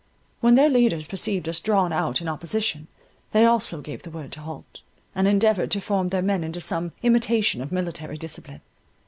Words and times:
When 0.39 0.55
their 0.55 0.67
leaders 0.67 1.05
perceived 1.05 1.47
us 1.47 1.59
drawn 1.59 1.93
out 1.93 2.21
in 2.21 2.27
opposition, 2.27 2.87
they 3.33 3.45
also 3.45 3.81
gave 3.81 4.01
the 4.01 4.09
word 4.09 4.31
to 4.31 4.41
halt, 4.41 4.81
and 5.13 5.27
endeavoured 5.27 5.69
to 5.69 5.79
form 5.79 6.09
their 6.09 6.23
men 6.23 6.43
into 6.43 6.59
some 6.59 6.93
imitation 7.03 7.61
of 7.61 7.71
military 7.71 8.17
discipline. 8.17 8.61